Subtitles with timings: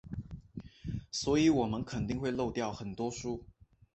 [1.11, 3.45] 所以我们肯定会漏掉很多书。